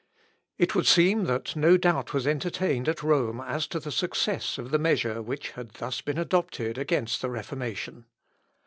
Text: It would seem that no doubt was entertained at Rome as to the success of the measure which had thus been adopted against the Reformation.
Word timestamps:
It 0.57 0.73
would 0.73 0.87
seem 0.87 1.25
that 1.25 1.55
no 1.55 1.77
doubt 1.77 2.11
was 2.11 2.25
entertained 2.25 2.89
at 2.89 3.03
Rome 3.03 3.39
as 3.39 3.67
to 3.67 3.79
the 3.79 3.91
success 3.91 4.57
of 4.57 4.71
the 4.71 4.79
measure 4.79 5.21
which 5.21 5.51
had 5.51 5.73
thus 5.73 6.01
been 6.01 6.17
adopted 6.17 6.79
against 6.79 7.21
the 7.21 7.29
Reformation. 7.29 8.05